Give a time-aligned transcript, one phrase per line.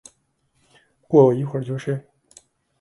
[1.07, 2.03] 过一会就睡